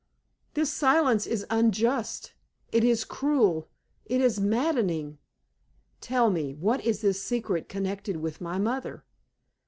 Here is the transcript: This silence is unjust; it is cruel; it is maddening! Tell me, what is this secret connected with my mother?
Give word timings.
This 0.55 0.73
silence 0.73 1.27
is 1.27 1.45
unjust; 1.51 2.33
it 2.71 2.83
is 2.83 3.05
cruel; 3.05 3.67
it 4.07 4.19
is 4.19 4.39
maddening! 4.39 5.19
Tell 5.99 6.31
me, 6.31 6.55
what 6.55 6.83
is 6.83 7.01
this 7.01 7.21
secret 7.21 7.69
connected 7.69 8.17
with 8.17 8.41
my 8.41 8.57
mother? 8.57 9.03